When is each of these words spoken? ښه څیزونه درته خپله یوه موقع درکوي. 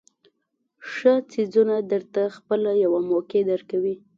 ښه 0.91 1.13
څیزونه 1.31 1.75
درته 1.91 2.21
خپله 2.35 2.71
یوه 2.83 2.99
موقع 3.09 3.39
درکوي. 3.51 3.95